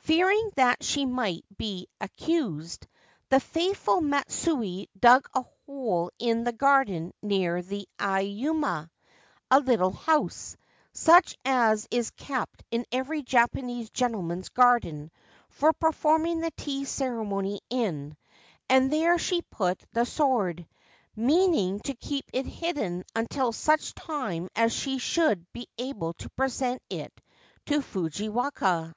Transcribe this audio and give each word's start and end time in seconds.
Fearing 0.00 0.50
that 0.56 0.82
she 0.82 1.06
might 1.06 1.44
be 1.56 1.86
accused, 2.00 2.88
the 3.28 3.38
faithful 3.38 4.00
Matsue 4.00 4.86
dug 4.98 5.28
a 5.34 5.42
hole 5.66 6.10
in 6.18 6.42
the 6.42 6.50
garden 6.50 7.12
near 7.22 7.62
the 7.62 7.86
ayumiya— 7.96 8.90
a 9.52 9.60
little 9.60 9.92
house, 9.92 10.56
such 10.92 11.38
as 11.44 11.86
is 11.92 12.10
kept 12.10 12.64
in 12.72 12.86
every 12.90 13.22
Japanese 13.22 13.88
gentleman's 13.90 14.48
garden 14.48 15.12
for 15.48 15.72
performing 15.74 16.40
the 16.40 16.50
Tea 16.56 16.84
Ceremony 16.84 17.60
in,— 17.70 18.16
and 18.68 18.92
there 18.92 19.16
she 19.16 19.42
put 19.42 19.80
the 19.92 20.04
sword, 20.06 20.66
mean 21.14 21.54
ing 21.54 21.78
to 21.82 21.94
keep 21.94 22.24
it 22.32 22.46
hidden 22.46 23.04
until 23.14 23.52
such 23.52 23.94
time 23.94 24.48
as 24.56 24.72
she 24.72 24.98
should 24.98 25.46
be 25.52 25.68
able 25.78 26.14
to 26.14 26.28
present 26.30 26.82
it 26.90 27.12
to 27.66 27.80
Fujiwaka. 27.80 28.92